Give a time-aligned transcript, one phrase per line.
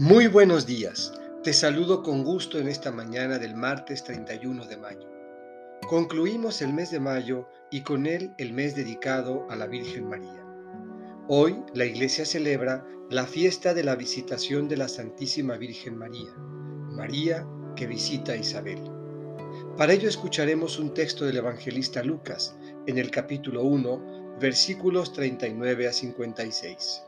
[0.00, 1.12] Muy buenos días.
[1.42, 5.10] Te saludo con gusto en esta mañana del martes 31 de mayo.
[5.88, 10.46] Concluimos el mes de mayo y con él el mes dedicado a la Virgen María.
[11.26, 17.44] Hoy la Iglesia celebra la fiesta de la visitación de la Santísima Virgen María, María
[17.74, 18.80] que visita a Isabel.
[19.76, 25.92] Para ello escucharemos un texto del evangelista Lucas en el capítulo 1, versículos 39 a
[25.92, 27.07] 56.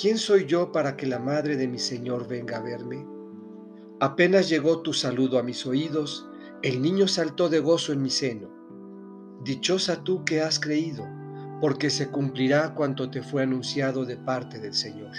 [0.00, 3.04] ¿Quién soy yo para que la madre de mi Señor venga a verme?
[3.98, 6.24] Apenas llegó tu saludo a mis oídos,
[6.62, 8.48] el niño saltó de gozo en mi seno.
[9.42, 11.04] Dichosa tú que has creído,
[11.60, 15.10] porque se cumplirá cuanto te fue anunciado de parte del Señor.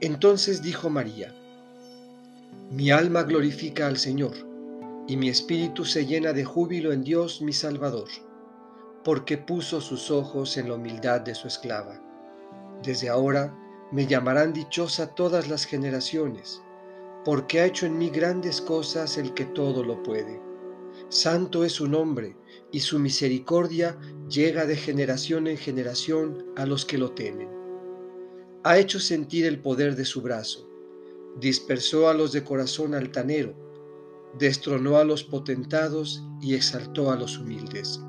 [0.00, 1.34] Entonces dijo María,
[2.70, 4.34] Mi alma glorifica al Señor,
[5.08, 8.08] y mi espíritu se llena de júbilo en Dios mi Salvador,
[9.02, 11.98] porque puso sus ojos en la humildad de su esclava.
[12.82, 13.56] Desde ahora
[13.92, 16.62] me llamarán dichosa todas las generaciones,
[17.24, 20.40] porque ha hecho en mí grandes cosas el que todo lo puede.
[21.10, 22.34] Santo es su nombre,
[22.72, 23.98] y su misericordia
[24.28, 27.48] llega de generación en generación a los que lo temen.
[28.64, 30.68] Ha hecho sentir el poder de su brazo,
[31.38, 33.54] dispersó a los de corazón altanero,
[34.38, 38.00] destronó a los potentados y exaltó a los humildes.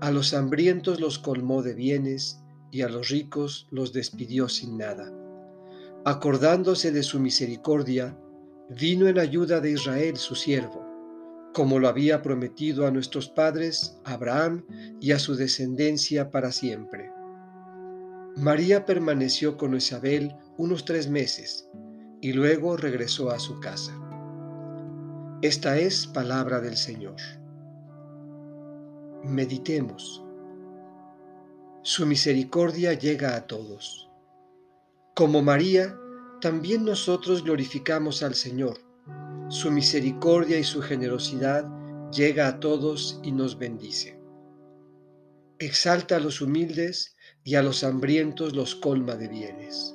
[0.00, 5.12] A los hambrientos los colmó de bienes, y a los ricos los despidió sin nada.
[6.04, 8.16] Acordándose de su misericordia,
[8.68, 10.86] vino en ayuda de Israel su siervo,
[11.52, 14.64] como lo había prometido a nuestros padres, Abraham
[15.00, 17.10] y a su descendencia para siempre.
[18.36, 21.68] María permaneció con Isabel unos tres meses
[22.20, 23.92] y luego regresó a su casa.
[25.42, 27.16] Esta es palabra del Señor.
[29.24, 30.22] Meditemos.
[31.82, 34.10] Su misericordia llega a todos.
[35.14, 35.98] Como María,
[36.42, 38.78] también nosotros glorificamos al Señor.
[39.48, 41.64] Su misericordia y su generosidad
[42.12, 44.20] llega a todos y nos bendice.
[45.58, 49.94] Exalta a los humildes y a los hambrientos los colma de bienes.